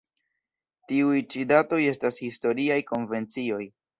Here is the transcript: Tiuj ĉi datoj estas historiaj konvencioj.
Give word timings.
Tiuj 0.91 1.19
ĉi 1.35 1.43
datoj 1.51 1.79
estas 1.91 2.19
historiaj 2.25 2.81
konvencioj. 2.95 3.63